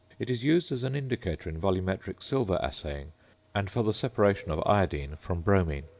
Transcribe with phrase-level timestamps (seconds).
[0.17, 3.11] It is used as an indicator in volumetric silver assaying,
[3.53, 5.83] and for the separation of iodine from bromine.